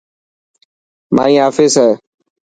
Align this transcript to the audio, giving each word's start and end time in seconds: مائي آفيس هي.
مائي 1.13 1.35
آفيس 1.47 1.77
هي. 1.83 1.91